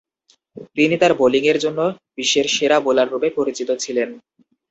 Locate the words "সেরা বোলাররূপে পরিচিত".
2.55-3.69